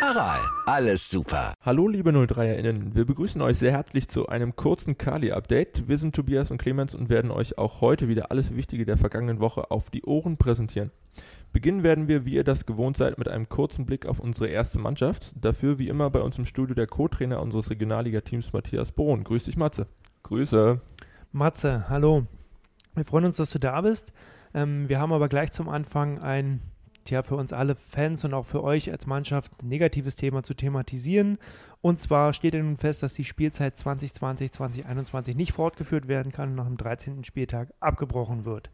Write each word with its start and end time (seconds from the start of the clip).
Aral, 0.00 0.38
alles 0.66 1.10
super. 1.10 1.54
Hallo 1.60 1.88
liebe 1.88 2.10
03erInnen, 2.10 2.94
wir 2.94 3.04
begrüßen 3.04 3.42
euch 3.42 3.58
sehr 3.58 3.72
herzlich 3.72 4.08
zu 4.08 4.28
einem 4.28 4.54
kurzen 4.54 4.96
Kali-Update. 4.96 5.88
Wir 5.88 5.98
sind 5.98 6.14
Tobias 6.14 6.50
und 6.52 6.58
Clemens 6.58 6.94
und 6.94 7.08
werden 7.08 7.32
euch 7.32 7.58
auch 7.58 7.80
heute 7.80 8.06
wieder 8.08 8.30
alles 8.30 8.54
Wichtige 8.54 8.86
der 8.86 8.96
vergangenen 8.96 9.40
Woche 9.40 9.70
auf 9.72 9.90
die 9.90 10.04
Ohren 10.04 10.36
präsentieren. 10.36 10.92
Beginnen 11.52 11.82
werden 11.82 12.06
wir, 12.06 12.24
wie 12.24 12.34
ihr 12.34 12.44
das 12.44 12.64
gewohnt 12.64 12.96
seid, 12.96 13.18
mit 13.18 13.28
einem 13.28 13.48
kurzen 13.48 13.86
Blick 13.86 14.06
auf 14.06 14.20
unsere 14.20 14.46
erste 14.46 14.78
Mannschaft. 14.78 15.32
Dafür 15.34 15.78
wie 15.78 15.88
immer 15.88 16.10
bei 16.10 16.20
uns 16.20 16.38
im 16.38 16.44
Studio 16.44 16.74
der 16.74 16.86
Co-Trainer 16.86 17.42
unseres 17.42 17.68
Regionalliga-Teams 17.68 18.52
Matthias 18.52 18.92
Bohn. 18.92 19.24
Grüß 19.24 19.44
dich, 19.44 19.56
Matze. 19.56 19.88
Grüße. 20.22 20.80
Matze, 21.32 21.88
hallo. 21.88 22.26
Wir 22.94 23.04
freuen 23.04 23.24
uns, 23.24 23.36
dass 23.36 23.50
du 23.50 23.58
da 23.58 23.80
bist. 23.80 24.12
Ähm, 24.54 24.88
wir 24.88 25.00
haben 25.00 25.12
aber 25.12 25.28
gleich 25.28 25.52
zum 25.52 25.68
Anfang 25.68 26.20
ein, 26.20 26.60
tja, 27.08 27.22
für 27.22 27.36
uns 27.36 27.52
alle 27.52 27.74
Fans 27.74 28.24
und 28.24 28.34
auch 28.34 28.46
für 28.46 28.62
euch 28.62 28.90
als 28.90 29.06
Mannschaft 29.06 29.62
negatives 29.62 30.16
Thema 30.16 30.42
zu 30.42 30.54
thematisieren. 30.54 31.38
Und 31.80 32.00
zwar 32.00 32.32
steht 32.32 32.54
nun 32.54 32.76
fest, 32.76 33.02
dass 33.02 33.14
die 33.14 33.24
Spielzeit 33.24 33.76
2020-2021 33.76 35.36
nicht 35.36 35.52
fortgeführt 35.52 36.08
werden 36.08 36.32
kann 36.32 36.50
und 36.50 36.54
nach 36.56 36.66
dem 36.66 36.76
13. 36.76 37.24
Spieltag 37.24 37.72
abgebrochen 37.80 38.44
wird. 38.44 38.70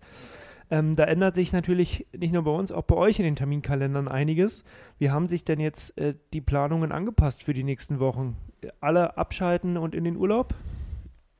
Ähm, 0.70 0.96
da 0.96 1.04
ändert 1.04 1.34
sich 1.34 1.52
natürlich 1.52 2.06
nicht 2.16 2.32
nur 2.32 2.44
bei 2.44 2.50
uns, 2.50 2.72
auch 2.72 2.84
bei 2.84 2.96
euch 2.96 3.18
in 3.18 3.24
den 3.24 3.36
Terminkalendern 3.36 4.08
einiges. 4.08 4.64
Wie 4.98 5.10
haben 5.10 5.28
sich 5.28 5.44
denn 5.44 5.60
jetzt 5.60 5.96
äh, 5.98 6.14
die 6.32 6.40
Planungen 6.40 6.90
angepasst 6.90 7.42
für 7.42 7.54
die 7.54 7.64
nächsten 7.64 8.00
Wochen? 8.00 8.36
Alle 8.80 9.18
abschalten 9.18 9.76
und 9.76 9.94
in 9.94 10.04
den 10.04 10.16
Urlaub? 10.16 10.54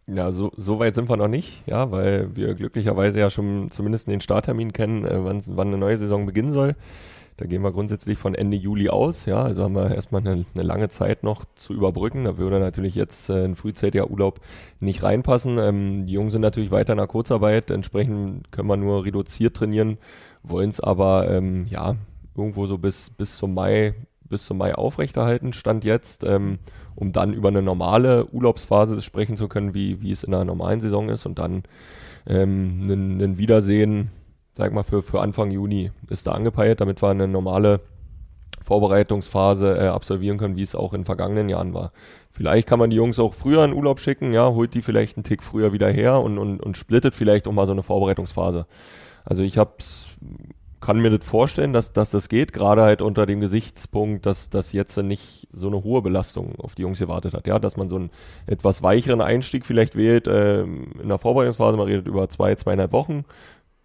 Ja, 0.06 0.30
so, 0.32 0.52
so 0.56 0.78
weit 0.78 0.94
sind 0.94 1.08
wir 1.08 1.16
noch 1.16 1.28
nicht, 1.28 1.62
ja, 1.66 1.90
weil 1.90 2.36
wir 2.36 2.54
glücklicherweise 2.54 3.20
ja 3.20 3.30
schon 3.30 3.70
zumindest 3.70 4.06
den 4.06 4.20
Starttermin 4.20 4.72
kennen, 4.72 5.04
äh, 5.04 5.24
wann, 5.24 5.42
wann 5.46 5.68
eine 5.68 5.78
neue 5.78 5.96
Saison 5.96 6.26
beginnen 6.26 6.52
soll. 6.52 6.76
Da 7.36 7.46
gehen 7.46 7.62
wir 7.62 7.72
grundsätzlich 7.72 8.16
von 8.18 8.34
Ende 8.34 8.56
Juli 8.56 8.90
aus, 8.90 9.24
ja, 9.24 9.42
also 9.42 9.64
haben 9.64 9.74
wir 9.74 9.92
erstmal 9.92 10.20
eine, 10.20 10.44
eine 10.54 10.62
lange 10.62 10.88
Zeit 10.88 11.24
noch 11.24 11.44
zu 11.56 11.72
überbrücken. 11.72 12.24
Da 12.24 12.36
würde 12.36 12.60
natürlich 12.60 12.94
jetzt 12.94 13.30
äh, 13.30 13.44
ein 13.44 13.56
frühzeitiger 13.56 14.10
Urlaub 14.10 14.40
nicht 14.78 15.02
reinpassen. 15.02 15.58
Ähm, 15.58 16.06
die 16.06 16.12
Jungs 16.12 16.32
sind 16.32 16.42
natürlich 16.42 16.70
weiter 16.70 16.92
in 16.92 16.98
der 16.98 17.08
Kurzarbeit, 17.08 17.70
entsprechend 17.70 18.52
können 18.52 18.68
wir 18.68 18.76
nur 18.76 19.04
reduziert 19.04 19.56
trainieren, 19.56 19.96
wollen 20.42 20.70
es 20.70 20.80
aber 20.80 21.30
ähm, 21.30 21.66
ja 21.66 21.96
irgendwo 22.36 22.66
so 22.66 22.78
bis, 22.78 23.10
bis 23.10 23.36
zum 23.36 23.54
Mai, 23.54 23.94
bis 24.34 24.46
zum 24.46 24.58
Mai 24.58 24.74
aufrechterhalten, 24.74 25.52
Stand 25.52 25.84
jetzt, 25.84 26.24
ähm, 26.24 26.58
um 26.94 27.12
dann 27.12 27.32
über 27.32 27.48
eine 27.48 27.62
normale 27.62 28.26
Urlaubsphase 28.26 29.00
sprechen 29.00 29.36
zu 29.36 29.48
können, 29.48 29.74
wie, 29.74 30.02
wie 30.02 30.10
es 30.10 30.24
in 30.24 30.34
einer 30.34 30.44
normalen 30.44 30.80
Saison 30.80 31.08
ist 31.08 31.26
und 31.26 31.38
dann 31.38 31.62
ähm, 32.26 32.82
ein, 32.86 33.20
ein 33.20 33.38
Wiedersehen 33.38 34.10
sag 34.54 34.72
mal, 34.72 34.84
für, 34.84 35.02
für 35.02 35.20
Anfang 35.20 35.50
Juni 35.50 35.90
ist 36.08 36.26
da 36.26 36.32
angepeilt, 36.32 36.80
damit 36.80 37.02
wir 37.02 37.10
eine 37.10 37.28
normale 37.28 37.80
Vorbereitungsphase 38.62 39.76
äh, 39.76 39.86
absolvieren 39.88 40.38
können, 40.38 40.56
wie 40.56 40.62
es 40.62 40.74
auch 40.74 40.94
in 40.94 41.04
vergangenen 41.04 41.48
Jahren 41.48 41.74
war. 41.74 41.92
Vielleicht 42.30 42.66
kann 42.66 42.78
man 42.78 42.90
die 42.90 42.96
Jungs 42.96 43.18
auch 43.18 43.34
früher 43.34 43.64
in 43.64 43.74
Urlaub 43.74 44.00
schicken, 44.00 44.32
ja, 44.32 44.48
holt 44.50 44.74
die 44.74 44.80
vielleicht 44.80 45.16
einen 45.16 45.24
Tick 45.24 45.42
früher 45.42 45.72
wieder 45.72 45.90
her 45.90 46.20
und, 46.20 46.38
und, 46.38 46.60
und 46.60 46.76
splittet 46.78 47.14
vielleicht 47.14 47.46
auch 47.46 47.52
mal 47.52 47.66
so 47.66 47.72
eine 47.72 47.82
Vorbereitungsphase. 47.82 48.66
Also 49.24 49.42
ich 49.42 49.58
hab's, 49.58 50.08
kann 50.84 51.00
mir 51.00 51.08
das 51.08 51.26
vorstellen, 51.26 51.72
dass, 51.72 51.94
dass 51.94 52.10
das 52.10 52.28
geht, 52.28 52.52
gerade 52.52 52.82
halt 52.82 53.00
unter 53.00 53.24
dem 53.24 53.40
Gesichtspunkt, 53.40 54.26
dass, 54.26 54.50
dass 54.50 54.72
jetzt 54.72 54.94
nicht 54.98 55.48
so 55.50 55.68
eine 55.68 55.82
hohe 55.82 56.02
Belastung 56.02 56.56
auf 56.58 56.74
die 56.74 56.82
Jungs 56.82 56.98
gewartet 56.98 57.32
hat. 57.32 57.46
Ja, 57.46 57.58
dass 57.58 57.78
man 57.78 57.88
so 57.88 57.96
einen 57.96 58.10
etwas 58.46 58.82
weicheren 58.82 59.22
Einstieg 59.22 59.64
vielleicht 59.64 59.96
wählt 59.96 60.26
äh, 60.26 60.62
in 60.62 61.08
der 61.08 61.16
Vorbereitungsphase, 61.16 61.78
man 61.78 61.86
redet 61.86 62.06
über 62.06 62.28
zwei, 62.28 62.54
zweieinhalb 62.54 62.92
Wochen, 62.92 63.24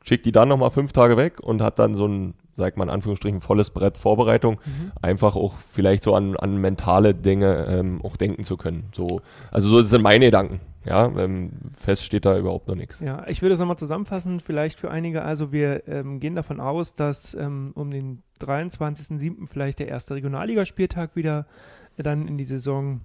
schickt 0.03 0.25
die 0.25 0.33
dann 0.33 0.49
nochmal 0.49 0.71
fünf 0.71 0.91
Tage 0.91 1.15
weg 1.15 1.39
und 1.39 1.61
hat 1.61 1.79
dann 1.79 1.93
so 1.93 2.05
ein, 2.05 2.33
sag 2.55 2.75
mal 2.75 2.83
in 2.83 2.89
Anführungsstrichen, 2.89 3.39
volles 3.39 3.69
Brett 3.69 3.97
Vorbereitung, 3.97 4.59
mhm. 4.65 4.91
einfach 5.01 5.37
auch 5.37 5.55
vielleicht 5.55 6.03
so 6.03 6.15
an, 6.15 6.35
an 6.35 6.57
mentale 6.57 7.13
Dinge 7.15 7.65
ähm, 7.69 8.01
auch 8.03 8.17
denken 8.17 8.43
zu 8.43 8.57
können. 8.57 8.89
So, 8.93 9.21
also 9.51 9.69
so 9.69 9.81
sind 9.83 10.01
meine 10.01 10.25
Gedanken. 10.25 10.59
Ja, 10.89 11.05
ähm, 11.05 11.51
fest 11.77 12.03
steht 12.03 12.25
da 12.25 12.37
überhaupt 12.37 12.67
noch 12.67 12.75
nichts. 12.75 12.99
Ja, 12.99 13.25
ich 13.27 13.41
würde 13.41 13.53
es 13.53 13.59
nochmal 13.59 13.77
zusammenfassen, 13.77 14.39
vielleicht 14.39 14.79
für 14.79 14.91
einige. 14.91 15.21
Also 15.21 15.51
wir 15.51 15.87
ähm, 15.87 16.19
gehen 16.19 16.35
davon 16.35 16.59
aus, 16.59 16.95
dass 16.95 17.33
ähm, 17.35 17.71
um 17.75 17.91
den 17.91 18.23
23.07. 18.41 19.47
vielleicht 19.47 19.79
der 19.79 19.87
erste 19.87 20.15
Regionalligaspieltag 20.15 21.15
wieder 21.15 21.45
dann 21.97 22.27
in 22.27 22.37
die 22.37 22.45
Saison 22.45 23.01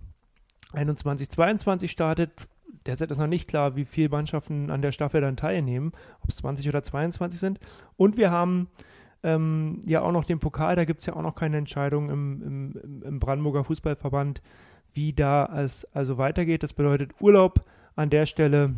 21-22 0.72 1.88
startet 1.88 2.48
derzeit 2.86 3.10
ist 3.10 3.18
noch 3.18 3.26
nicht 3.26 3.48
klar, 3.48 3.76
wie 3.76 3.84
viele 3.84 4.08
Mannschaften 4.08 4.70
an 4.70 4.82
der 4.82 4.92
Staffel 4.92 5.20
dann 5.20 5.36
teilnehmen, 5.36 5.92
ob 6.20 6.28
es 6.28 6.36
20 6.36 6.68
oder 6.68 6.82
22 6.82 7.38
sind. 7.38 7.60
Und 7.96 8.16
wir 8.16 8.30
haben 8.30 8.68
ähm, 9.22 9.80
ja 9.84 10.02
auch 10.02 10.12
noch 10.12 10.24
den 10.24 10.38
Pokal, 10.38 10.76
da 10.76 10.84
gibt 10.84 11.00
es 11.00 11.06
ja 11.06 11.16
auch 11.16 11.22
noch 11.22 11.34
keine 11.34 11.56
Entscheidung 11.56 12.10
im, 12.10 12.42
im, 12.42 13.02
im 13.02 13.20
Brandenburger 13.20 13.64
Fußballverband, 13.64 14.42
wie 14.94 15.12
da 15.12 15.46
es 15.62 15.84
also 15.94 16.18
weitergeht. 16.18 16.62
Das 16.62 16.72
bedeutet 16.72 17.12
Urlaub 17.20 17.60
an 17.96 18.10
der 18.10 18.26
Stelle 18.26 18.74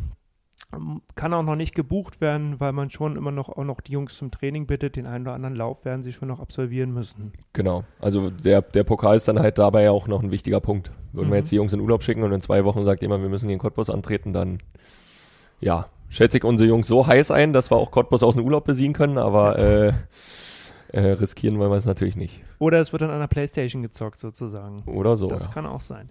kann 1.15 1.33
auch 1.33 1.43
noch 1.43 1.55
nicht 1.55 1.75
gebucht 1.75 2.19
werden, 2.19 2.59
weil 2.59 2.73
man 2.73 2.89
schon 2.89 3.15
immer 3.15 3.31
noch 3.31 3.47
auch 3.47 3.63
noch 3.63 3.79
die 3.79 3.93
Jungs 3.93 4.17
zum 4.17 4.31
Training 4.31 4.67
bittet. 4.67 4.97
Den 4.97 5.05
einen 5.05 5.25
oder 5.25 5.33
anderen 5.33 5.55
Lauf 5.55 5.85
werden 5.85 6.03
sie 6.03 6.11
schon 6.11 6.27
noch 6.27 6.41
absolvieren 6.41 6.93
müssen. 6.93 7.31
Genau. 7.53 7.85
Also 7.99 8.29
der, 8.31 8.61
der 8.61 8.83
Pokal 8.83 9.15
ist 9.15 9.29
dann 9.29 9.39
halt 9.39 9.57
dabei 9.57 9.89
auch 9.89 10.07
noch 10.07 10.21
ein 10.21 10.31
wichtiger 10.31 10.59
Punkt. 10.59 10.91
Würden 11.13 11.27
mhm. 11.27 11.31
wir 11.31 11.37
jetzt 11.37 11.51
die 11.51 11.55
Jungs 11.55 11.71
in 11.71 11.79
Urlaub 11.79 12.03
schicken 12.03 12.23
und 12.23 12.33
in 12.33 12.41
zwei 12.41 12.65
Wochen 12.65 12.85
sagt 12.85 13.01
jemand, 13.01 13.23
wir 13.23 13.29
müssen 13.29 13.49
in 13.49 13.59
Cottbus 13.59 13.89
antreten, 13.89 14.33
dann 14.33 14.57
ja, 15.61 15.87
schätze 16.09 16.37
ich 16.37 16.43
unsere 16.43 16.67
Jungs 16.67 16.87
so 16.87 17.07
heiß 17.07 17.31
ein, 17.31 17.53
dass 17.53 17.71
wir 17.71 17.77
auch 17.77 17.91
Cottbus 17.91 18.21
aus 18.21 18.35
dem 18.35 18.43
Urlaub 18.43 18.65
besiegen 18.65 18.93
können, 18.93 19.17
aber 19.17 19.57
äh, 19.57 19.93
äh, 20.89 21.01
riskieren 21.01 21.59
wollen 21.59 21.71
wir 21.71 21.77
es 21.77 21.85
natürlich 21.85 22.15
nicht. 22.15 22.43
Oder 22.59 22.79
es 22.79 22.91
wird 22.91 23.03
an 23.03 23.11
einer 23.11 23.27
Playstation 23.27 23.81
gezockt 23.81 24.19
sozusagen. 24.19 24.81
Oder 24.85 25.17
so. 25.17 25.27
Das 25.27 25.45
ja. 25.45 25.51
kann 25.51 25.65
auch 25.65 25.81
sein. 25.81 26.09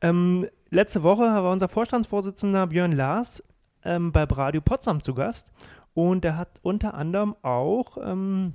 Ähm, 0.00 0.46
letzte 0.70 1.02
Woche 1.02 1.22
war 1.22 1.52
unser 1.52 1.68
Vorstandsvorsitzender 1.68 2.68
Björn 2.68 2.92
Lars 2.92 3.42
ähm, 3.84 4.12
bei 4.12 4.24
Radio 4.24 4.60
Potsdam 4.60 5.02
zu 5.02 5.14
Gast 5.14 5.52
und 5.94 6.24
er 6.24 6.36
hat 6.36 6.60
unter 6.62 6.94
anderem 6.94 7.34
auch 7.42 7.98
ähm, 8.02 8.54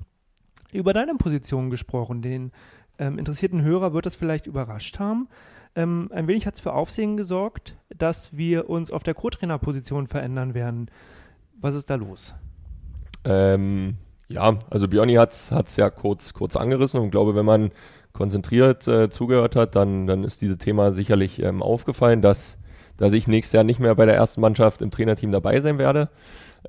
über 0.71 0.93
deine 0.93 1.15
Position 1.15 1.69
gesprochen. 1.69 2.21
Den 2.21 2.51
ähm, 2.99 3.17
interessierten 3.17 3.61
Hörer 3.61 3.93
wird 3.93 4.05
das 4.05 4.15
vielleicht 4.15 4.47
überrascht 4.47 4.99
haben. 4.99 5.27
Ähm, 5.75 6.09
ein 6.13 6.27
wenig 6.27 6.45
hat 6.45 6.55
es 6.55 6.61
für 6.61 6.73
Aufsehen 6.73 7.17
gesorgt, 7.17 7.75
dass 7.89 8.37
wir 8.37 8.69
uns 8.69 8.91
auf 8.91 9.03
der 9.03 9.15
Co-Trainer-Position 9.15 10.07
verändern 10.07 10.53
werden. 10.53 10.89
Was 11.59 11.75
ist 11.75 11.89
da 11.89 11.95
los? 11.95 12.35
Ähm, 13.25 13.97
ja, 14.27 14.57
also 14.69 14.87
Björni 14.87 15.15
hat 15.15 15.31
es 15.31 15.75
ja 15.75 15.89
kurz, 15.89 16.33
kurz 16.33 16.55
angerissen 16.55 16.99
und 16.99 17.11
glaube, 17.11 17.35
wenn 17.35 17.45
man 17.45 17.71
konzentriert 18.13 18.87
äh, 18.87 19.09
zugehört 19.09 19.55
hat, 19.55 19.75
dann, 19.75 20.07
dann 20.07 20.23
ist 20.23 20.41
dieses 20.41 20.57
Thema 20.59 20.91
sicherlich 20.91 21.41
ähm, 21.41 21.61
aufgefallen, 21.61 22.21
dass 22.21 22.57
dass 22.97 23.13
ich 23.13 23.27
nächstes 23.27 23.53
Jahr 23.53 23.63
nicht 23.63 23.79
mehr 23.79 23.95
bei 23.95 24.05
der 24.05 24.15
ersten 24.15 24.41
Mannschaft 24.41 24.81
im 24.81 24.91
Trainerteam 24.91 25.31
dabei 25.31 25.59
sein 25.59 25.77
werde. 25.77 26.09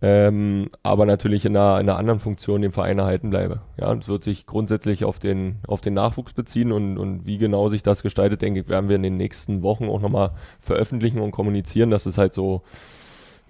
Ähm, 0.03 0.69
aber 0.83 1.07
natürlich 1.07 1.45
in 1.45 1.57
einer, 1.57 1.79
in 1.79 1.89
einer 1.89 1.99
anderen 1.99 2.19
Funktion 2.19 2.63
dem 2.63 2.73
Verein 2.73 2.99
erhalten 2.99 3.31
bleibe. 3.31 3.61
Ja, 3.79 3.91
und 3.91 4.03
es 4.03 4.09
wird 4.09 4.25
sich 4.25 4.45
grundsätzlich 4.45 5.05
auf 5.05 5.21
den, 5.21 5.59
auf 5.69 5.83
den 5.83 5.95
Nachwuchs 5.95 6.33
beziehen 6.33 6.73
und, 6.73 6.99
und 6.99 7.27
wie 7.27 7.39
genau 7.39 7.69
sich 7.69 7.85
das 7.85 8.03
gestaltet, 8.03 8.43
denke 8.43 8.61
ich, 8.61 8.69
werden 8.69 8.89
wir 8.89 8.97
in 8.97 9.05
den 9.05 9.17
nächsten 9.17 9.63
Wochen 9.63 9.89
auch 9.89 10.01
nochmal 10.01 10.33
veröffentlichen 10.59 11.21
und 11.21 11.31
kommunizieren, 11.31 11.91
dass 11.91 12.07
es 12.07 12.19
halt 12.19 12.33
so, 12.33 12.63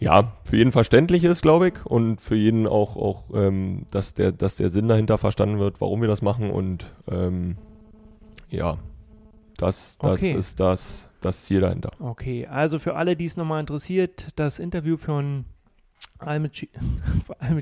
ja, 0.05 0.33
für 0.45 0.59
jeden 0.59 0.71
verständlich 0.71 1.25
ist, 1.25 1.41
glaube 1.41 1.69
ich, 1.69 1.87
und 1.87 2.21
für 2.21 2.37
jeden 2.37 2.67
auch, 2.67 2.97
auch 2.97 3.25
ähm, 3.35 3.87
dass, 3.91 4.13
der, 4.13 4.33
dass 4.33 4.57
der 4.57 4.69
Sinn 4.69 4.87
dahinter 4.87 5.17
verstanden 5.17 5.59
wird, 5.59 5.81
warum 5.81 6.03
wir 6.03 6.09
das 6.09 6.21
machen 6.21 6.51
und 6.51 6.93
ähm, 7.11 7.57
ja, 8.51 8.77
das, 9.57 9.97
das 9.99 10.23
okay. 10.23 10.33
ist 10.33 10.61
das, 10.61 11.09
das 11.23 11.47
Ziel 11.47 11.63
dahinter. 11.63 11.91
Okay, 12.01 12.47
also 12.47 12.79
für 12.79 12.97
alle, 12.97 13.17
die 13.17 13.25
es 13.25 13.39
nochmal 13.39 13.61
interessiert, 13.61 14.29
das 14.37 14.59
Interview 14.59 14.99
von 14.99 15.47
Almut 16.19 16.55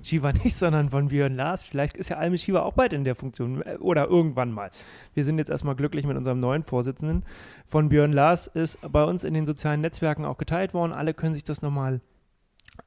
Shiva 0.02 0.32
nicht, 0.44 0.56
sondern 0.56 0.90
von 0.90 1.08
Björn 1.08 1.36
Lars. 1.36 1.62
Vielleicht 1.62 1.96
ist 1.96 2.08
ja 2.08 2.16
Almut 2.16 2.40
Shiva 2.40 2.62
auch 2.62 2.72
bald 2.72 2.92
in 2.92 3.04
der 3.04 3.14
Funktion 3.14 3.62
äh, 3.62 3.76
oder 3.78 4.08
irgendwann 4.08 4.50
mal. 4.50 4.72
Wir 5.14 5.24
sind 5.24 5.38
jetzt 5.38 5.48
erstmal 5.48 5.76
glücklich 5.76 6.06
mit 6.06 6.16
unserem 6.16 6.40
neuen 6.40 6.64
Vorsitzenden. 6.64 7.24
Von 7.68 7.88
Björn 7.88 8.12
Lars 8.12 8.48
ist 8.48 8.80
bei 8.90 9.04
uns 9.04 9.22
in 9.22 9.32
den 9.32 9.46
sozialen 9.46 9.80
Netzwerken 9.80 10.24
auch 10.24 10.38
geteilt 10.38 10.74
worden. 10.74 10.92
Alle 10.92 11.14
können 11.14 11.34
sich 11.34 11.44
das 11.44 11.62
nochmal 11.62 12.00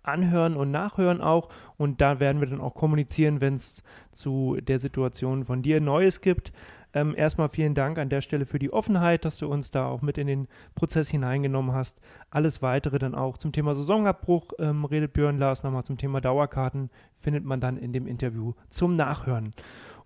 anhören 0.03 0.55
und 0.55 0.71
nachhören 0.71 1.21
auch. 1.21 1.49
Und 1.77 2.01
da 2.01 2.19
werden 2.19 2.41
wir 2.41 2.47
dann 2.47 2.61
auch 2.61 2.75
kommunizieren, 2.75 3.41
wenn 3.41 3.55
es 3.55 3.83
zu 4.11 4.57
der 4.61 4.79
Situation 4.79 5.43
von 5.43 5.61
dir 5.61 5.81
Neues 5.81 6.21
gibt. 6.21 6.51
Ähm, 6.93 7.13
erstmal 7.15 7.49
vielen 7.49 7.75
Dank 7.75 7.99
an 7.99 8.07
der 8.07 8.21
Stelle 8.21 8.45
für 8.45 8.57
die 8.57 8.71
Offenheit, 8.71 9.25
dass 9.25 9.37
du 9.37 9.47
uns 9.47 9.69
da 9.69 9.85
auch 9.85 10.01
mit 10.01 10.17
in 10.17 10.27
den 10.27 10.47
Prozess 10.75 11.09
hineingenommen 11.09 11.73
hast. 11.73 11.99
Alles 12.29 12.61
weitere 12.61 12.99
dann 12.99 13.15
auch 13.15 13.37
zum 13.37 13.51
Thema 13.51 13.75
Saisonabbruch 13.75 14.53
ähm, 14.59 14.85
redet 14.85 15.11
Björn 15.11 15.37
Lars 15.37 15.63
nochmal 15.63 15.83
zum 15.83 15.97
Thema 15.97 16.21
Dauerkarten, 16.21 16.89
findet 17.13 17.43
man 17.43 17.59
dann 17.59 17.75
in 17.75 17.91
dem 17.91 18.07
Interview 18.07 18.53
zum 18.69 18.95
Nachhören. 18.95 19.53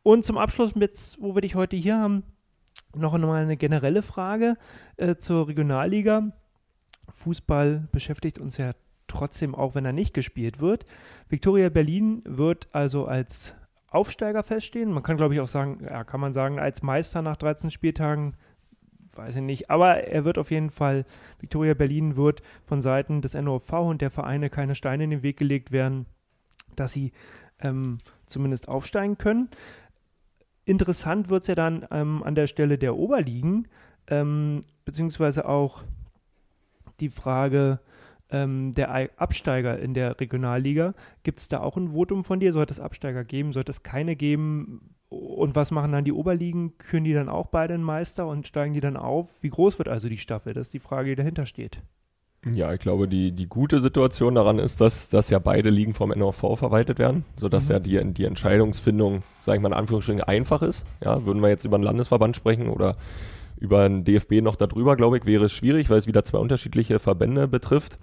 Und 0.01 0.25
zum 0.25 0.39
Abschluss, 0.39 0.73
mit, 0.73 0.97
wo 1.19 1.35
wir 1.35 1.41
dich 1.41 1.53
heute 1.53 1.75
hier 1.75 1.99
haben, 1.99 2.23
noch 2.95 3.13
einmal 3.13 3.43
eine 3.43 3.57
generelle 3.57 4.01
Frage 4.01 4.57
äh, 4.97 5.15
zur 5.15 5.47
Regionalliga. 5.47 6.31
Fußball 7.13 7.87
beschäftigt 7.91 8.39
uns 8.39 8.57
ja 8.57 8.71
trotzdem, 9.09 9.55
auch 9.55 9.75
wenn 9.75 9.85
er 9.85 9.93
nicht 9.93 10.13
gespielt 10.13 10.59
wird. 10.59 10.85
Viktoria 11.27 11.69
Berlin 11.69 12.21
wird 12.25 12.69
also 12.71 13.05
als 13.05 13.55
Aufsteiger 13.91 14.43
feststehen. 14.43 14.91
Man 14.91 15.03
kann, 15.03 15.17
glaube 15.17 15.33
ich, 15.33 15.39
auch 15.39 15.47
sagen, 15.47 15.79
ja, 15.83 16.03
kann 16.03 16.19
man 16.19 16.33
sagen, 16.33 16.59
als 16.59 16.83
Meister 16.83 17.21
nach 17.21 17.37
13 17.37 17.71
Spieltagen, 17.71 18.35
weiß 19.15 19.37
ich 19.37 19.41
nicht. 19.41 19.69
Aber 19.69 20.03
er 20.03 20.25
wird 20.25 20.37
auf 20.37 20.51
jeden 20.51 20.69
Fall, 20.69 21.05
Viktoria 21.39 21.73
Berlin 21.73 22.15
wird 22.15 22.41
von 22.63 22.81
Seiten 22.81 23.21
des 23.21 23.33
NOV 23.33 23.71
und 23.73 24.01
der 24.01 24.11
Vereine 24.11 24.49
keine 24.49 24.75
Steine 24.75 25.05
in 25.05 25.09
den 25.09 25.23
Weg 25.23 25.37
gelegt 25.37 25.71
werden, 25.71 26.05
dass 26.75 26.93
sie 26.93 27.11
ähm, 27.59 27.97
zumindest 28.27 28.67
aufsteigen 28.67 29.17
können. 29.17 29.49
Interessant 30.65 31.29
wird 31.29 31.43
es 31.43 31.47
ja 31.47 31.55
dann 31.55 31.87
ähm, 31.89 32.21
an 32.23 32.35
der 32.35 32.45
Stelle 32.45 32.77
der 32.77 32.95
Oberligen, 32.95 33.67
ähm, 34.07 34.61
beziehungsweise 34.85 35.47
auch 35.47 35.83
die 36.99 37.09
Frage, 37.09 37.79
ähm, 38.31 38.73
der 38.73 39.09
Absteiger 39.19 39.79
in 39.79 39.93
der 39.93 40.19
Regionalliga. 40.19 40.93
Gibt 41.23 41.39
es 41.39 41.47
da 41.47 41.61
auch 41.61 41.77
ein 41.77 41.89
Votum 41.89 42.23
von 42.23 42.39
dir? 42.39 42.53
Sollte 42.53 42.73
es 42.73 42.79
Absteiger 42.79 43.23
geben? 43.23 43.53
Sollte 43.53 43.71
es 43.71 43.83
keine 43.83 44.15
geben? 44.15 44.95
Und 45.09 45.55
was 45.55 45.71
machen 45.71 45.91
dann 45.91 46.05
die 46.05 46.13
Oberligen? 46.13 46.77
Können 46.77 47.05
die 47.05 47.13
dann 47.13 47.29
auch 47.29 47.47
beide 47.47 47.73
einen 47.73 47.83
Meister 47.83 48.27
und 48.27 48.45
steigen 48.45 48.73
die 48.73 48.79
dann 48.79 48.97
auf? 48.97 49.41
Wie 49.41 49.49
groß 49.49 49.79
wird 49.79 49.89
also 49.89 50.07
die 50.07 50.19
Staffel? 50.19 50.53
Das 50.53 50.67
ist 50.67 50.73
die 50.73 50.79
Frage, 50.79 51.09
die 51.09 51.15
dahinter 51.15 51.45
steht. 51.45 51.81
Ja, 52.45 52.71
ich 52.73 52.79
glaube, 52.79 53.07
die, 53.09 53.33
die 53.33 53.47
gute 53.47 53.81
Situation 53.81 54.35
daran 54.35 54.59
ist, 54.59 54.79
dass, 54.79 55.09
dass 55.09 55.29
ja 55.29 55.39
beide 55.39 55.69
Ligen 55.69 55.93
vom 55.93 56.11
NOV 56.11 56.57
verwaltet 56.57 56.97
werden, 56.97 57.25
sodass 57.35 57.67
mhm. 57.67 57.73
ja 57.73 57.79
die, 57.79 58.13
die 58.13 58.23
Entscheidungsfindung, 58.23 59.23
sage 59.41 59.57
ich 59.57 59.61
mal 59.61 59.69
in 59.69 59.73
Anführungsstrichen, 59.73 60.23
einfach 60.23 60.61
ist. 60.61 60.85
Ja, 61.03 61.25
würden 61.25 61.41
wir 61.41 61.49
jetzt 61.49 61.65
über 61.65 61.75
einen 61.75 61.83
Landesverband 61.83 62.37
sprechen 62.37 62.69
oder 62.69 62.95
über 63.57 63.81
einen 63.81 64.05
DFB 64.05 64.41
noch 64.41 64.55
darüber, 64.55 64.95
glaube 64.95 65.17
ich, 65.17 65.25
wäre 65.25 65.45
es 65.45 65.51
schwierig, 65.51 65.89
weil 65.89 65.97
es 65.97 66.07
wieder 66.07 66.23
zwei 66.23 66.37
unterschiedliche 66.37 66.99
Verbände 66.99 67.47
betrifft. 67.49 67.99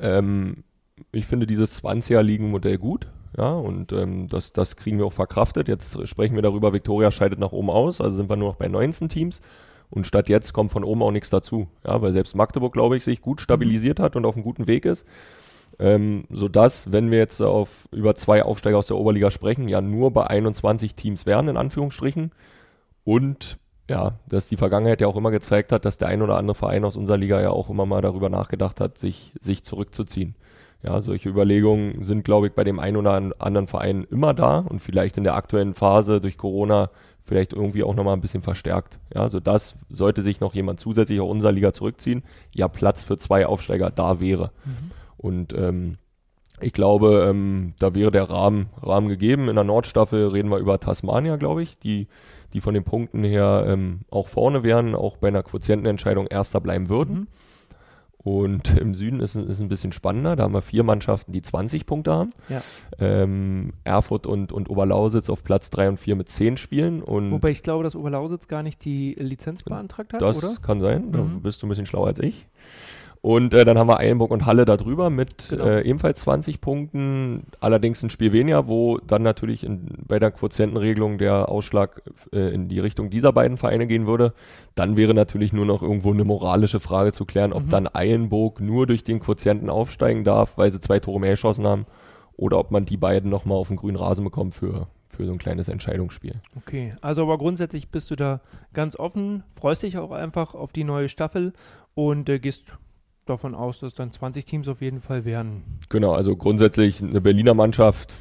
Ähm, 0.00 0.64
ich 1.12 1.26
finde 1.26 1.46
dieses 1.46 1.82
20er-Ligen-Modell 1.82 2.78
gut. 2.78 3.10
Ja, 3.36 3.52
und 3.52 3.92
ähm, 3.92 4.28
das, 4.28 4.52
das 4.52 4.76
kriegen 4.76 4.98
wir 4.98 5.04
auch 5.06 5.12
verkraftet. 5.12 5.68
Jetzt 5.68 6.08
sprechen 6.08 6.36
wir 6.36 6.42
darüber, 6.42 6.72
Viktoria 6.72 7.10
scheidet 7.10 7.38
nach 7.38 7.52
oben 7.52 7.68
aus, 7.68 8.00
also 8.00 8.16
sind 8.16 8.30
wir 8.30 8.36
nur 8.36 8.50
noch 8.50 8.56
bei 8.56 8.68
19 8.68 9.08
Teams. 9.10 9.40
Und 9.90 10.06
statt 10.06 10.28
jetzt 10.28 10.52
kommt 10.52 10.72
von 10.72 10.84
oben 10.84 11.02
auch 11.02 11.10
nichts 11.10 11.30
dazu. 11.30 11.68
Ja, 11.86 12.00
weil 12.00 12.12
selbst 12.12 12.34
Magdeburg, 12.34 12.72
glaube 12.72 12.96
ich, 12.96 13.04
sich 13.04 13.20
gut 13.20 13.40
stabilisiert 13.40 14.00
hat 14.00 14.16
und 14.16 14.24
auf 14.24 14.34
einem 14.34 14.44
guten 14.44 14.66
Weg 14.66 14.84
ist. 14.84 15.06
Ähm, 15.78 16.24
sodass, 16.30 16.90
wenn 16.92 17.10
wir 17.10 17.18
jetzt 17.18 17.40
auf 17.40 17.88
über 17.92 18.14
zwei 18.14 18.42
Aufsteiger 18.42 18.78
aus 18.78 18.86
der 18.86 18.96
Oberliga 18.96 19.30
sprechen, 19.30 19.68
ja 19.68 19.80
nur 19.80 20.10
bei 20.12 20.26
21 20.26 20.94
Teams 20.94 21.26
wären, 21.26 21.48
in 21.48 21.56
Anführungsstrichen. 21.56 22.32
Und 23.04 23.58
ja, 23.88 24.14
dass 24.28 24.48
die 24.48 24.56
Vergangenheit 24.56 25.00
ja 25.00 25.06
auch 25.06 25.16
immer 25.16 25.30
gezeigt 25.30 25.72
hat, 25.72 25.84
dass 25.84 25.98
der 25.98 26.08
ein 26.08 26.22
oder 26.22 26.36
andere 26.36 26.54
Verein 26.54 26.84
aus 26.84 26.96
unserer 26.96 27.16
Liga 27.18 27.40
ja 27.40 27.50
auch 27.50 27.70
immer 27.70 27.86
mal 27.86 28.00
darüber 28.00 28.28
nachgedacht 28.28 28.80
hat, 28.80 28.98
sich, 28.98 29.32
sich 29.40 29.64
zurückzuziehen. 29.64 30.34
Ja, 30.82 31.00
solche 31.00 31.28
Überlegungen 31.28 32.04
sind, 32.04 32.22
glaube 32.22 32.48
ich, 32.48 32.52
bei 32.52 32.64
dem 32.64 32.78
einen 32.78 32.96
oder 32.96 33.12
anderen 33.38 33.66
Verein 33.66 34.06
immer 34.10 34.34
da 34.34 34.58
und 34.58 34.80
vielleicht 34.80 35.16
in 35.16 35.24
der 35.24 35.34
aktuellen 35.34 35.74
Phase 35.74 36.20
durch 36.20 36.36
Corona 36.36 36.90
vielleicht 37.24 37.52
irgendwie 37.52 37.82
auch 37.82 37.94
nochmal 37.94 38.14
ein 38.14 38.20
bisschen 38.20 38.42
verstärkt. 38.42 39.00
Ja, 39.14 39.22
also 39.22 39.40
das 39.40 39.76
sollte 39.88 40.22
sich 40.22 40.40
noch 40.40 40.54
jemand 40.54 40.78
zusätzlich 40.78 41.20
aus 41.20 41.30
unserer 41.30 41.52
Liga 41.52 41.72
zurückziehen, 41.72 42.22
ja 42.54 42.68
Platz 42.68 43.02
für 43.02 43.18
zwei 43.18 43.46
Aufsteiger 43.46 43.90
da 43.90 44.20
wäre. 44.20 44.52
Mhm. 44.64 44.90
Und 45.16 45.52
ähm, 45.54 45.96
ich 46.60 46.72
glaube, 46.72 47.26
ähm, 47.28 47.74
da 47.78 47.94
wäre 47.94 48.10
der 48.10 48.30
Rahmen, 48.30 48.68
Rahmen 48.82 49.08
gegeben. 49.08 49.48
In 49.48 49.56
der 49.56 49.64
Nordstaffel 49.64 50.28
reden 50.28 50.50
wir 50.50 50.58
über 50.58 50.78
Tasmania, 50.78 51.36
glaube 51.36 51.62
ich, 51.62 51.78
die 51.78 52.06
die 52.56 52.62
von 52.62 52.72
den 52.72 52.84
Punkten 52.84 53.22
her 53.22 53.66
ähm, 53.68 54.00
auch 54.10 54.28
vorne 54.28 54.62
wären, 54.62 54.94
auch 54.94 55.18
bei 55.18 55.28
einer 55.28 55.42
Quotientenentscheidung 55.42 56.26
erster 56.26 56.58
bleiben 56.58 56.88
würden. 56.88 57.14
Mhm. 57.14 57.26
Und 58.18 58.78
im 58.78 58.94
Süden 58.94 59.20
ist 59.20 59.34
es 59.34 59.60
ein 59.60 59.68
bisschen 59.68 59.92
spannender. 59.92 60.36
Da 60.36 60.44
haben 60.44 60.54
wir 60.54 60.62
vier 60.62 60.84
Mannschaften, 60.84 61.32
die 61.32 61.42
20 61.42 61.84
Punkte 61.84 62.12
haben. 62.12 62.30
Ja. 62.48 62.62
Ähm, 62.98 63.74
Erfurt 63.84 64.26
und, 64.26 64.52
und 64.52 64.70
Oberlausitz 64.70 65.28
auf 65.28 65.44
Platz 65.44 65.68
3 65.68 65.90
und 65.90 65.96
4 65.98 66.16
mit 66.16 66.30
10 66.30 66.56
Spielen. 66.56 67.02
Und 67.02 67.30
Wobei 67.30 67.50
ich 67.50 67.62
glaube, 67.62 67.84
dass 67.84 67.94
Oberlausitz 67.94 68.48
gar 68.48 68.62
nicht 68.62 68.86
die 68.86 69.14
Lizenz 69.18 69.62
beantragt 69.62 70.14
hat, 70.14 70.22
das 70.22 70.38
oder? 70.38 70.48
Das 70.48 70.62
kann 70.62 70.80
sein. 70.80 71.08
Mhm. 71.08 71.12
Da 71.12 71.20
bist 71.42 71.62
du 71.62 71.66
ein 71.66 71.68
bisschen 71.68 71.84
schlauer 71.84 72.06
als 72.06 72.20
ich. 72.20 72.46
Und 73.26 73.54
äh, 73.54 73.64
dann 73.64 73.76
haben 73.76 73.88
wir 73.88 73.98
Eilenburg 73.98 74.30
und 74.30 74.46
Halle 74.46 74.64
da 74.64 74.76
drüber 74.76 75.10
mit 75.10 75.48
genau. 75.48 75.64
äh, 75.64 75.82
ebenfalls 75.82 76.20
20 76.20 76.60
Punkten. 76.60 77.42
Allerdings 77.58 78.00
ein 78.04 78.10
Spiel 78.10 78.32
weniger, 78.32 78.68
wo 78.68 78.98
dann 78.98 79.24
natürlich 79.24 79.64
in, 79.64 79.88
bei 80.06 80.20
der 80.20 80.30
Quotientenregelung 80.30 81.18
der 81.18 81.48
Ausschlag 81.48 82.02
äh, 82.32 82.54
in 82.54 82.68
die 82.68 82.78
Richtung 82.78 83.10
dieser 83.10 83.32
beiden 83.32 83.56
Vereine 83.56 83.88
gehen 83.88 84.06
würde. 84.06 84.32
Dann 84.76 84.96
wäre 84.96 85.12
natürlich 85.12 85.52
nur 85.52 85.66
noch 85.66 85.82
irgendwo 85.82 86.12
eine 86.12 86.22
moralische 86.22 86.78
Frage 86.78 87.10
zu 87.10 87.24
klären, 87.24 87.52
ob 87.52 87.64
mhm. 87.64 87.70
dann 87.70 87.88
Eilenburg 87.92 88.60
nur 88.60 88.86
durch 88.86 89.02
den 89.02 89.18
Quotienten 89.18 89.70
aufsteigen 89.70 90.22
darf, 90.22 90.56
weil 90.56 90.70
sie 90.70 90.80
zwei 90.80 91.00
Tore 91.00 91.18
mehr 91.18 91.32
geschossen 91.32 91.66
haben, 91.66 91.86
oder 92.36 92.60
ob 92.60 92.70
man 92.70 92.84
die 92.84 92.96
beiden 92.96 93.28
nochmal 93.28 93.58
auf 93.58 93.66
den 93.66 93.76
grünen 93.76 93.96
Rasen 93.96 94.22
bekommt 94.22 94.54
für, 94.54 94.86
für 95.08 95.26
so 95.26 95.32
ein 95.32 95.38
kleines 95.38 95.66
Entscheidungsspiel. 95.68 96.40
Okay, 96.58 96.94
also 97.00 97.22
aber 97.22 97.38
grundsätzlich 97.38 97.88
bist 97.88 98.08
du 98.08 98.14
da 98.14 98.40
ganz 98.72 98.96
offen, 98.96 99.42
freust 99.50 99.82
dich 99.82 99.98
auch 99.98 100.12
einfach 100.12 100.54
auf 100.54 100.70
die 100.70 100.84
neue 100.84 101.08
Staffel 101.08 101.54
und 101.96 102.28
äh, 102.28 102.38
gehst 102.38 102.72
davon 103.26 103.54
aus, 103.54 103.80
dass 103.80 103.94
dann 103.94 104.12
20 104.12 104.44
Teams 104.44 104.68
auf 104.68 104.80
jeden 104.80 105.00
Fall 105.00 105.24
werden. 105.24 105.78
Genau, 105.88 106.12
also 106.12 106.36
grundsätzlich 106.36 107.02
eine 107.02 107.20
Berliner 107.20 107.54
Mannschaft 107.54 108.14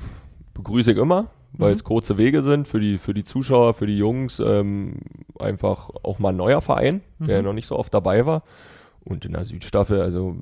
begrüße 0.53 0.91
ich 0.91 0.97
immer, 0.97 1.29
weil 1.53 1.69
mhm. 1.69 1.73
es 1.73 1.83
kurze 1.83 2.17
Wege 2.17 2.41
sind 2.41 2.67
für 2.67 2.79
die, 2.79 2.97
für 2.97 3.13
die 3.13 3.23
Zuschauer, 3.23 3.73
für 3.73 3.87
die 3.87 3.97
Jungs. 3.97 4.39
Ähm, 4.39 4.97
einfach 5.39 5.89
auch 6.03 6.19
mal 6.19 6.29
ein 6.29 6.37
neuer 6.37 6.61
Verein, 6.61 7.01
mhm. 7.19 7.27
der 7.27 7.37
ja 7.37 7.41
noch 7.41 7.53
nicht 7.53 7.67
so 7.67 7.77
oft 7.77 7.93
dabei 7.93 8.25
war. 8.25 8.43
Und 9.03 9.23
in 9.23 9.33
der 9.33 9.43
Südstaffel, 9.43 10.01
also 10.01 10.35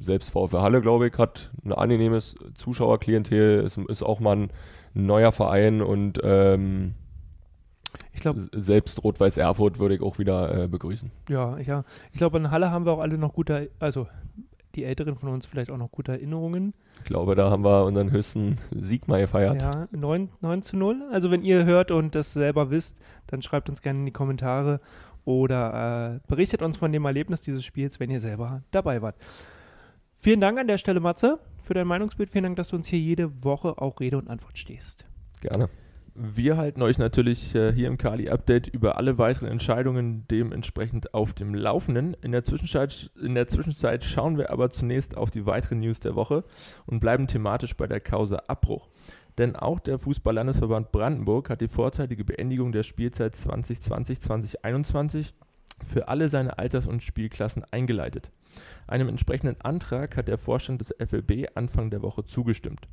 selbst 0.00 0.30
VfL 0.30 0.58
Halle, 0.58 0.80
glaube 0.80 1.08
ich, 1.08 1.18
hat 1.18 1.50
ein 1.64 1.72
angenehmes 1.72 2.34
Zuschauerklientel, 2.54 3.62
ist, 3.64 3.78
ist 3.78 4.02
auch 4.02 4.18
mal 4.18 4.36
ein, 4.36 4.50
ein 4.96 5.06
neuer 5.06 5.30
Verein 5.30 5.80
und 5.80 6.20
ähm, 6.24 6.94
ich 8.12 8.20
glaube, 8.20 8.48
selbst 8.52 9.02
Rot-Weiß 9.02 9.36
Erfurt 9.36 9.78
würde 9.78 9.94
ich 9.94 10.02
auch 10.02 10.18
wieder 10.18 10.64
äh, 10.64 10.68
begrüßen. 10.68 11.10
Ja, 11.28 11.58
ja. 11.58 11.84
Ich 12.12 12.18
glaube, 12.18 12.38
in 12.38 12.50
Halle 12.50 12.70
haben 12.70 12.86
wir 12.86 12.92
auch 12.92 13.00
alle 13.00 13.18
noch 13.18 13.32
gute, 13.32 13.70
also 13.78 14.06
die 14.74 14.84
Älteren 14.84 15.16
von 15.16 15.30
uns 15.30 15.46
vielleicht 15.46 15.70
auch 15.70 15.76
noch 15.76 15.90
gute 15.90 16.12
Erinnerungen. 16.12 16.74
Ich 16.98 17.04
glaube, 17.04 17.34
da 17.34 17.50
haben 17.50 17.64
wir 17.64 17.84
unseren 17.84 18.10
höchsten 18.10 18.58
Sieg 18.70 19.08
mal 19.08 19.20
gefeiert. 19.20 19.60
Ja, 19.60 19.88
9, 19.90 20.28
9 20.40 20.62
zu 20.62 20.76
0. 20.76 21.02
Also 21.10 21.30
wenn 21.30 21.42
ihr 21.42 21.64
hört 21.64 21.90
und 21.90 22.14
das 22.14 22.32
selber 22.32 22.70
wisst, 22.70 22.98
dann 23.26 23.42
schreibt 23.42 23.68
uns 23.68 23.82
gerne 23.82 24.00
in 24.00 24.06
die 24.06 24.12
Kommentare 24.12 24.80
oder 25.24 26.14
äh, 26.14 26.28
berichtet 26.28 26.62
uns 26.62 26.76
von 26.76 26.92
dem 26.92 27.04
Erlebnis 27.04 27.40
dieses 27.40 27.64
Spiels, 27.64 28.00
wenn 28.00 28.10
ihr 28.10 28.20
selber 28.20 28.62
dabei 28.70 29.02
wart. 29.02 29.16
Vielen 30.16 30.40
Dank 30.40 30.58
an 30.58 30.68
der 30.68 30.78
Stelle, 30.78 31.00
Matze, 31.00 31.38
für 31.62 31.74
dein 31.74 31.86
Meinungsbild. 31.86 32.30
Vielen 32.30 32.44
Dank, 32.44 32.56
dass 32.56 32.68
du 32.68 32.76
uns 32.76 32.86
hier 32.86 32.98
jede 32.98 33.42
Woche 33.42 33.80
auch 33.80 34.00
Rede 34.00 34.18
und 34.18 34.28
Antwort 34.28 34.58
stehst. 34.58 35.06
Gerne. 35.40 35.68
Wir 36.14 36.56
halten 36.56 36.82
euch 36.82 36.98
natürlich 36.98 37.54
äh, 37.54 37.72
hier 37.72 37.86
im 37.86 37.96
Kali 37.96 38.28
Update 38.28 38.66
über 38.66 38.96
alle 38.96 39.16
weiteren 39.18 39.48
Entscheidungen 39.48 40.26
dementsprechend 40.28 41.14
auf 41.14 41.32
dem 41.32 41.54
Laufenden. 41.54 42.14
In 42.22 42.32
der, 42.32 42.44
Zwischenzeit, 42.44 43.10
in 43.20 43.34
der 43.34 43.46
Zwischenzeit 43.48 44.02
schauen 44.02 44.36
wir 44.36 44.50
aber 44.50 44.70
zunächst 44.70 45.16
auf 45.16 45.30
die 45.30 45.46
weiteren 45.46 45.80
News 45.80 46.00
der 46.00 46.16
Woche 46.16 46.44
und 46.86 47.00
bleiben 47.00 47.26
thematisch 47.26 47.76
bei 47.76 47.86
der 47.86 48.00
Causa 48.00 48.42
Abbruch. 48.48 48.88
Denn 49.38 49.54
auch 49.54 49.78
der 49.78 49.98
Fußball-Landesverband 49.98 50.90
Brandenburg 50.92 51.48
hat 51.48 51.60
die 51.60 51.68
vorzeitige 51.68 52.24
Beendigung 52.24 52.72
der 52.72 52.82
Spielzeit 52.82 53.34
2020-2021 53.36 55.32
für 55.82 56.08
alle 56.08 56.28
seine 56.28 56.58
Alters- 56.58 56.88
und 56.88 57.02
Spielklassen 57.02 57.64
eingeleitet. 57.70 58.30
Einem 58.86 59.08
entsprechenden 59.08 59.60
Antrag 59.60 60.16
hat 60.16 60.28
der 60.28 60.38
Vorstand 60.38 60.80
des 60.80 60.94
FLB 60.98 61.48
Anfang 61.54 61.90
der 61.90 62.02
Woche 62.02 62.24
zugestimmt. 62.24 62.88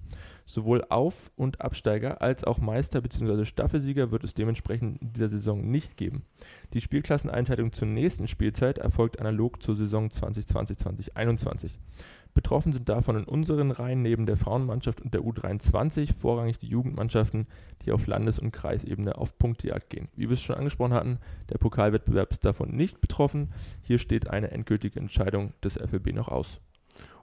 Sowohl 0.45 0.85
Auf- 0.89 1.31
und 1.35 1.61
Absteiger 1.61 2.21
als 2.21 2.43
auch 2.43 2.59
Meister 2.59 3.01
bzw. 3.01 3.45
Staffelsieger 3.45 4.11
wird 4.11 4.23
es 4.23 4.33
dementsprechend 4.33 5.01
in 5.01 5.13
dieser 5.13 5.29
Saison 5.29 5.69
nicht 5.69 5.97
geben. 5.97 6.23
Die 6.73 6.81
Spielklasseneinteilung 6.81 7.73
zur 7.73 7.87
nächsten 7.87 8.27
Spielzeit 8.27 8.77
erfolgt 8.77 9.19
analog 9.19 9.61
zur 9.61 9.75
Saison 9.75 10.09
2020-2021. 10.09 11.71
Betroffen 12.37 12.71
sind 12.71 12.87
davon 12.87 13.17
in 13.17 13.23
unseren 13.23 13.71
Reihen 13.71 14.03
neben 14.03 14.27
der 14.27 14.37
Frauenmannschaft 14.37 15.01
und 15.01 15.11
der 15.11 15.21
U23 15.21 16.13
vorrangig 16.13 16.59
die 16.59 16.67
Jugendmannschaften, 16.67 17.47
die 17.83 17.91
auf 17.91 18.05
Landes- 18.05 18.37
und 18.37 18.51
Kreisebene 18.51 19.17
auf 19.17 19.39
Punktjagd 19.39 19.89
gehen. 19.89 20.07
Wie 20.15 20.29
wir 20.29 20.33
es 20.33 20.43
schon 20.43 20.55
angesprochen 20.55 20.93
hatten, 20.93 21.17
der 21.49 21.57
Pokalwettbewerb 21.57 22.29
ist 22.29 22.45
davon 22.45 22.75
nicht 22.75 23.01
betroffen. 23.01 23.49
Hier 23.81 23.97
steht 23.97 24.29
eine 24.29 24.51
endgültige 24.51 24.99
Entscheidung 24.99 25.46
des 25.63 25.75
FLB 25.75 26.13
noch 26.13 26.27
aus. 26.27 26.59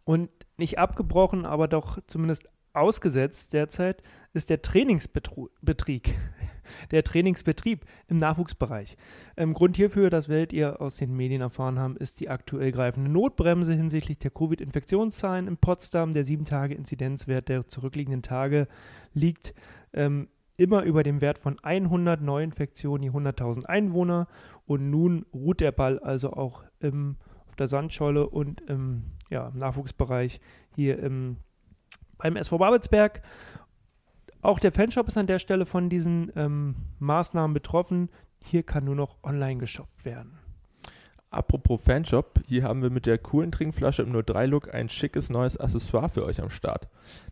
Und 0.04 0.30
nicht 0.56 0.78
abgebrochen, 0.78 1.46
aber 1.46 1.68
doch 1.68 1.98
zumindest 2.06 2.48
ausgesetzt 2.74 3.52
derzeit 3.52 4.02
ist 4.32 4.50
der 4.50 4.60
Trainingsbetrieb, 4.60 6.08
der 6.90 7.04
Trainingsbetrieb 7.04 7.84
im 8.08 8.16
Nachwuchsbereich. 8.16 8.96
Ähm, 9.36 9.54
Grund 9.54 9.76
hierfür, 9.76 10.10
das 10.10 10.28
werdet 10.28 10.52
ihr 10.52 10.80
aus 10.80 10.96
den 10.96 11.14
Medien 11.14 11.40
erfahren 11.40 11.78
haben, 11.78 11.96
ist 11.96 12.20
die 12.20 12.28
aktuell 12.28 12.72
greifende 12.72 13.10
Notbremse 13.10 13.74
hinsichtlich 13.74 14.18
der 14.18 14.32
Covid-Infektionszahlen 14.32 15.46
in 15.46 15.56
Potsdam. 15.56 16.12
Der 16.12 16.24
7-Tage-Inzidenzwert 16.24 17.48
der 17.48 17.68
zurückliegenden 17.68 18.22
Tage 18.22 18.66
liegt 19.12 19.54
ähm, 19.92 20.28
immer 20.56 20.82
über 20.82 21.02
dem 21.02 21.20
Wert 21.20 21.38
von 21.38 21.58
100 21.62 22.20
Neuinfektionen 22.20 23.02
je 23.02 23.10
100.000 23.10 23.64
Einwohner 23.64 24.26
und 24.66 24.90
nun 24.90 25.26
ruht 25.32 25.60
der 25.60 25.72
Ball 25.72 25.98
also 25.98 26.32
auch 26.32 26.64
im, 26.80 27.16
auf 27.54 27.56
der 27.56 27.68
Sandscholle 27.68 28.28
und 28.28 28.62
im, 28.62 29.04
ja, 29.30 29.46
im 29.46 29.58
Nachwuchsbereich 29.58 30.40
hier 30.74 30.98
im, 30.98 31.36
beim 32.18 32.34
SV 32.34 32.58
Babelsberg. 32.58 33.22
Auch 34.42 34.58
der 34.58 34.72
Fanshop 34.72 35.06
ist 35.06 35.16
an 35.16 35.28
der 35.28 35.38
Stelle 35.38 35.64
von 35.64 35.88
diesen 35.88 36.32
ähm, 36.34 36.74
Maßnahmen 36.98 37.54
betroffen. 37.54 38.10
Hier 38.40 38.64
kann 38.64 38.84
nur 38.84 38.96
noch 38.96 39.22
online 39.22 39.58
geshoppt 39.58 40.04
werden. 40.04 40.36
Apropos 41.34 41.82
Fanshop, 41.82 42.38
hier 42.46 42.62
haben 42.62 42.80
wir 42.80 42.90
mit 42.90 43.06
der 43.06 43.18
coolen 43.18 43.50
Trinkflasche 43.50 44.02
im 44.02 44.12
03-Look 44.12 44.72
ein 44.72 44.88
schickes 44.88 45.30
neues 45.30 45.56
Accessoire 45.56 46.08
für 46.08 46.24
euch 46.24 46.40
am 46.40 46.48
Start. 46.48 46.86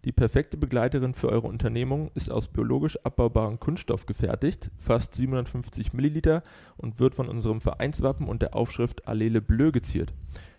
Die 0.05 0.11
perfekte 0.11 0.57
Begleiterin 0.57 1.15
für 1.15 1.29
eure 1.29 1.47
Unternehmung 1.47 2.11
ist 2.17 2.29
aus 2.29 2.49
biologisch 2.49 2.99
abbaubarem 3.05 3.61
Kunststoff 3.61 4.05
gefertigt, 4.07 4.73
fast 4.77 5.15
750 5.15 5.93
Milliliter 5.93 6.43
und 6.77 6.99
wird 6.99 7.15
von 7.15 7.29
unserem 7.29 7.61
Vereinswappen 7.61 8.27
und 8.27 8.43
der 8.43 8.57
Aufschrift 8.57 9.07
Allele 9.07 9.41
Bleu 9.41 9.71
geziert. 9.71 10.13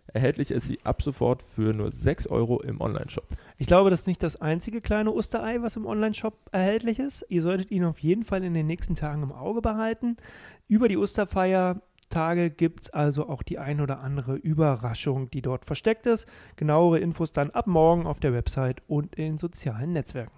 Erhältlich 0.08 0.52
ist 0.52 0.68
sie 0.68 0.80
ab 0.86 1.02
sofort 1.02 1.42
für 1.42 1.74
nur 1.74 1.92
6 1.92 2.28
Euro 2.28 2.62
im 2.62 2.80
Onlineshop. 2.80 3.28
Ich 3.58 3.68
glaube, 3.68 3.90
das 3.90 4.02
ist 4.02 4.08
nicht 4.08 4.24
das 4.24 4.40
einzige 4.40 4.80
kleine 4.80 5.12
Osterei, 5.12 5.62
was 5.62 5.76
im 5.76 5.86
Onlineshop 5.86 6.38
erhältlich 6.54 7.00
ist. 7.00 7.26
Ihr 7.28 7.42
solltet 7.42 7.72
ihn 7.72 7.84
auf 7.84 8.00
jeden 8.00 8.24
Fall 8.24 8.42
in 8.46 8.54
den 8.54 8.68
nächsten 8.68 8.96
Tagen 8.96 9.24
im 9.24 9.34
Auge 9.34 9.62
behalten. 9.62 10.16
Über 10.70 10.88
die 10.88 10.98
Osterfeier 10.98 11.82
Tage 12.10 12.50
gibt 12.50 12.82
es 12.82 12.90
also 12.90 13.30
auch 13.30 13.44
die 13.44 13.60
ein 13.60 13.82
oder 13.82 14.02
andere 14.02 14.36
Überraschung, 14.36 15.30
die 15.32 15.42
dort 15.42 15.66
versteckt 15.66 16.06
ist. 16.06 16.28
Genauere 16.56 17.00
Infos 17.00 17.34
dann 17.34 17.52
ab 17.52 17.68
morgen 17.68 18.06
auf 18.06 18.20
der 18.20 18.34
Website 18.34 18.82
und 18.88 19.16
in 19.16 19.38
sozialen 19.38 19.94
Netzwerken. 19.94 20.34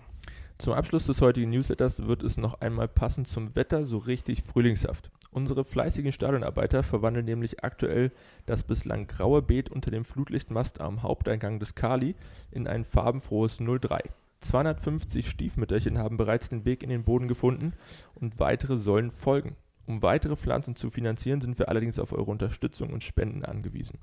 Zum 0.58 0.74
Abschluss 0.74 1.06
des 1.06 1.22
heutigen 1.22 1.50
Newsletters 1.50 2.08
wird 2.08 2.24
es 2.24 2.38
noch 2.38 2.62
einmal 2.62 2.88
passend 2.88 3.28
zum 3.28 3.56
Wetter 3.56 3.84
so 3.84 3.98
richtig 3.98 4.42
frühlingshaft. 4.42 5.12
Unsere 5.32 5.66
fleißigen 5.66 6.14
Stadionarbeiter 6.14 6.82
verwandeln 6.82 7.26
nämlich 7.26 7.62
aktuell 7.62 8.14
das 8.46 8.64
bislang 8.64 9.08
graue 9.08 9.42
Beet 9.42 9.70
unter 9.70 9.92
dem 9.92 10.06
Flutlichtmast 10.06 10.80
am 10.80 11.04
Haupteingang 11.04 11.60
des 11.60 11.76
Kali 11.76 12.16
in 12.52 12.68
ein 12.68 12.86
farbenfrohes 12.86 13.58
03. 13.58 14.04
250 14.40 15.30
Stiefmütterchen 15.30 15.98
haben 15.98 16.16
bereits 16.16 16.50
den 16.50 16.64
Weg 16.64 16.84
in 16.84 16.90
den 16.90 17.04
Boden 17.04 17.28
gefunden 17.28 17.74
und 18.14 18.40
weitere 18.40 18.78
sollen 18.78 19.12
folgen. 19.12 19.58
Um 19.88 20.02
weitere 20.02 20.36
Pflanzen 20.36 20.76
zu 20.76 20.90
finanzieren, 20.90 21.42
sind 21.42 21.60
wir 21.60 21.70
allerdings 21.70 22.00
auf 22.00 22.12
eure 22.12 22.32
Unterstützung 22.32 22.92
und 22.92 23.04
Spenden 23.04 23.46
angewiesen. 23.46 24.00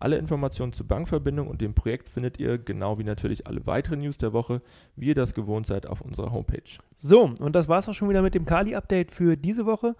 Alle 0.00 0.18
Informationen 0.18 0.72
zur 0.72 0.86
Bankverbindung 0.86 1.46
und 1.48 1.60
dem 1.60 1.72
Projekt 1.72 2.08
findet 2.08 2.38
ihr, 2.38 2.58
genau 2.58 2.98
wie 2.98 3.04
natürlich 3.04 3.46
alle 3.46 3.64
weiteren 3.64 4.00
News 4.00 4.18
der 4.18 4.32
Woche, 4.32 4.60
wie 4.96 5.06
ihr 5.06 5.14
das 5.14 5.34
gewohnt 5.34 5.66
seid, 5.66 5.86
auf 5.86 6.00
unserer 6.00 6.32
Homepage. 6.32 6.78
So, 6.94 7.32
und 7.38 7.54
das 7.54 7.68
war's 7.68 7.88
auch 7.88 7.94
schon 7.94 8.08
wieder 8.08 8.20
mit 8.20 8.34
dem 8.34 8.44
Kali-Update 8.44 9.12
für 9.12 9.36
diese 9.36 9.66
Woche. 9.66 9.94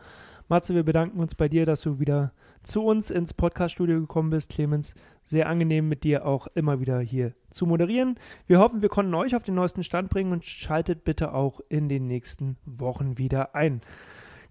Matze, 0.49 0.75
wir 0.75 0.83
bedanken 0.83 1.21
uns 1.21 1.35
bei 1.35 1.49
dir, 1.49 1.64
dass 1.64 1.80
du 1.80 2.00
wieder 2.00 2.33
zu 2.62 2.85
uns 2.85 3.11
ins 3.11 3.33
Podcast-Studio 3.33 4.00
gekommen 4.00 4.30
bist. 4.30 4.50
Clemens, 4.50 4.94
sehr 5.25 5.49
angenehm 5.49 5.88
mit 5.88 6.04
dir 6.04 6.26
auch 6.26 6.49
immer 6.49 6.80
wieder 6.80 7.00
hier 7.00 7.33
zu 7.50 7.64
moderieren. 7.64 8.18
Wir 8.47 8.59
hoffen, 8.59 8.83
wir 8.83 8.90
konnten 8.90 9.14
euch 9.14 9.35
auf 9.35 9.42
den 9.42 9.54
neuesten 9.54 9.85
Stand 9.85 10.11
bringen 10.11 10.33
und 10.33 10.44
schaltet 10.44 11.04
bitte 11.04 11.33
auch 11.33 11.61
in 11.68 11.88
den 11.88 12.06
nächsten 12.06 12.59
Wochen 12.66 13.16
wieder 13.16 13.54
ein 13.54 13.80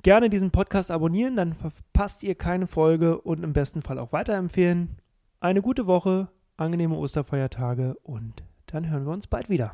gerne 0.04 0.30
diesen 0.30 0.52
Podcast 0.52 0.92
abonnieren, 0.92 1.36
dann 1.36 1.54
verpasst 1.54 2.24
ihr 2.24 2.36
keine 2.36 2.68
Folge 2.68 3.20
und 3.20 3.44
im 3.44 3.54
besten 3.54 3.82
Fall 3.82 3.98
auch 3.98 4.12
weiterempfehlen. 4.12 4.98
Eine 5.40 5.62
gute 5.62 5.88
Woche, 5.88 6.28
angenehme 6.58 6.96
Osterfeiertage 6.96 7.96
und 8.04 8.44
dann 8.68 8.90
hören 8.90 9.06
wir 9.06 9.14
uns 9.14 9.28
bald 9.28 9.50
wieder. 9.50 9.74